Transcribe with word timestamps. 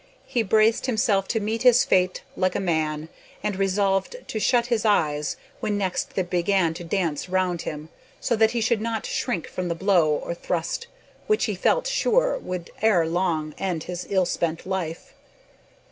He 0.25 0.41
braced 0.41 0.87
himself 0.87 1.27
to 1.27 1.39
meet 1.39 1.61
his 1.61 1.85
fate 1.85 2.23
like 2.35 2.55
a 2.55 2.59
man, 2.59 3.07
and 3.43 3.55
resolved 3.55 4.15
to 4.29 4.39
shut 4.39 4.65
his 4.65 4.83
eyes, 4.83 5.37
when 5.59 5.77
next 5.77 6.15
they 6.15 6.23
began 6.23 6.73
to 6.73 6.83
dance 6.83 7.29
round 7.29 7.61
him, 7.61 7.89
so 8.19 8.35
that 8.35 8.49
he 8.49 8.61
should 8.61 8.81
not 8.81 9.05
shrink 9.05 9.45
from 9.45 9.67
the 9.67 9.75
blow 9.75 10.09
or 10.09 10.33
thrust 10.33 10.87
which, 11.27 11.45
he 11.45 11.53
felt 11.53 11.85
sure, 11.85 12.39
would 12.39 12.71
ere 12.81 13.05
long 13.05 13.53
end 13.59 13.83
his 13.83 14.07
ill 14.09 14.25
spent 14.25 14.65
life. 14.65 15.13